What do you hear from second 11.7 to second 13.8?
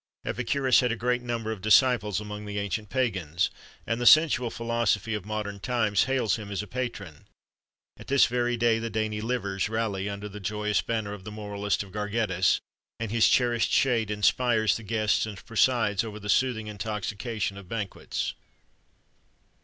of Gargettus, and his cherished